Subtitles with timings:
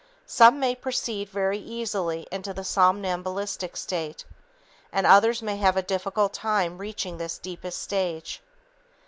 [0.25, 4.25] Some may proceed very easily into the somnambulistic state,
[4.91, 8.41] and others may have a difficult time reaching this deepest stage.